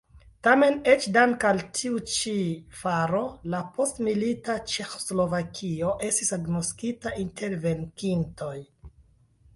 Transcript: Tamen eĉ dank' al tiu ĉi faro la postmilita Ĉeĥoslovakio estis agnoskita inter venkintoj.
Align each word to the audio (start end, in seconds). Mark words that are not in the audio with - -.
Tamen 0.45 0.77
eĉ 0.93 1.03
dank' 1.17 1.43
al 1.49 1.59
tiu 1.79 1.99
ĉi 2.13 2.33
faro 2.79 3.21
la 3.55 3.61
postmilita 3.77 4.57
Ĉeĥoslovakio 4.73 5.95
estis 6.11 6.35
agnoskita 6.39 7.17
inter 7.27 7.59
venkintoj. 7.69 8.55